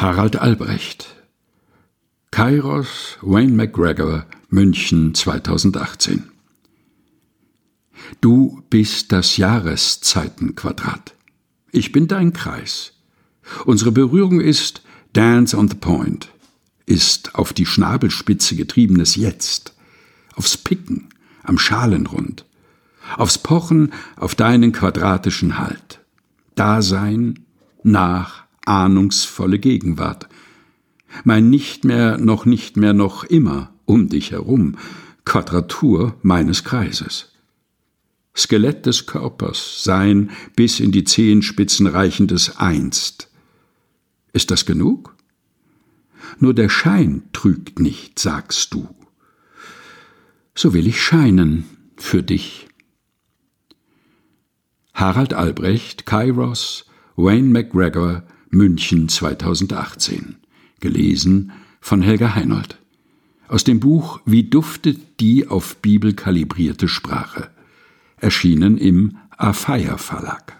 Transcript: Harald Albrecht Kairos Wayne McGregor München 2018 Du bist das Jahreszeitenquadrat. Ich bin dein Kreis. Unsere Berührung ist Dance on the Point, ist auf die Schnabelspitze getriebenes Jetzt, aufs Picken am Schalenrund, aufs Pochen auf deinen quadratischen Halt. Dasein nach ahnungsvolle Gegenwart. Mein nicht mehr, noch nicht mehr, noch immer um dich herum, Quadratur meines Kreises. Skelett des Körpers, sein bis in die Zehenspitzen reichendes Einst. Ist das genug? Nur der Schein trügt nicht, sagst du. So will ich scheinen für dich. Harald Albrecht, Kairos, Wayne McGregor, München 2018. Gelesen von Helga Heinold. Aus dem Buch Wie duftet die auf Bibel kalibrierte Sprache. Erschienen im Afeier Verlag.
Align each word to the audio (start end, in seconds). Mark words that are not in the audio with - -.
Harald 0.00 0.36
Albrecht 0.36 1.14
Kairos 2.30 3.18
Wayne 3.20 3.52
McGregor 3.52 4.24
München 4.48 5.14
2018 5.14 6.24
Du 8.22 8.62
bist 8.70 9.12
das 9.12 9.36
Jahreszeitenquadrat. 9.36 11.14
Ich 11.70 11.92
bin 11.92 12.08
dein 12.08 12.32
Kreis. 12.32 12.94
Unsere 13.66 13.92
Berührung 13.92 14.40
ist 14.40 14.80
Dance 15.12 15.54
on 15.54 15.68
the 15.68 15.74
Point, 15.74 16.30
ist 16.86 17.34
auf 17.34 17.52
die 17.52 17.66
Schnabelspitze 17.66 18.56
getriebenes 18.56 19.16
Jetzt, 19.16 19.74
aufs 20.34 20.56
Picken 20.56 21.10
am 21.42 21.58
Schalenrund, 21.58 22.46
aufs 23.18 23.36
Pochen 23.36 23.92
auf 24.16 24.34
deinen 24.34 24.72
quadratischen 24.72 25.58
Halt. 25.58 26.00
Dasein 26.54 27.40
nach 27.82 28.39
ahnungsvolle 28.64 29.58
Gegenwart. 29.58 30.28
Mein 31.24 31.50
nicht 31.50 31.84
mehr, 31.84 32.18
noch 32.18 32.46
nicht 32.46 32.76
mehr, 32.76 32.92
noch 32.92 33.24
immer 33.24 33.72
um 33.84 34.08
dich 34.08 34.30
herum, 34.30 34.76
Quadratur 35.24 36.14
meines 36.22 36.64
Kreises. 36.64 37.32
Skelett 38.36 38.86
des 38.86 39.06
Körpers, 39.06 39.82
sein 39.82 40.30
bis 40.54 40.80
in 40.80 40.92
die 40.92 41.04
Zehenspitzen 41.04 41.86
reichendes 41.86 42.56
Einst. 42.58 43.28
Ist 44.32 44.50
das 44.50 44.64
genug? 44.64 45.16
Nur 46.38 46.54
der 46.54 46.68
Schein 46.68 47.24
trügt 47.32 47.80
nicht, 47.80 48.18
sagst 48.18 48.72
du. 48.72 48.88
So 50.54 50.72
will 50.74 50.86
ich 50.86 51.02
scheinen 51.02 51.64
für 51.96 52.22
dich. 52.22 52.68
Harald 54.94 55.34
Albrecht, 55.34 56.06
Kairos, 56.06 56.86
Wayne 57.16 57.48
McGregor, 57.48 58.22
München 58.52 59.08
2018. 59.08 60.34
Gelesen 60.80 61.52
von 61.80 62.02
Helga 62.02 62.34
Heinold. 62.34 62.78
Aus 63.46 63.62
dem 63.62 63.78
Buch 63.78 64.20
Wie 64.26 64.42
duftet 64.42 65.20
die 65.20 65.46
auf 65.46 65.76
Bibel 65.76 66.14
kalibrierte 66.14 66.88
Sprache. 66.88 67.50
Erschienen 68.16 68.76
im 68.76 69.16
Afeier 69.36 69.98
Verlag. 69.98 70.56